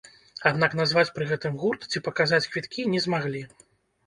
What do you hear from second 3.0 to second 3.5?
змаглі.